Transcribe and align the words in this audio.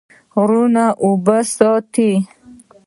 غرونه 0.33 0.85
اوبه 1.03 1.37
ساتي. 1.55 2.11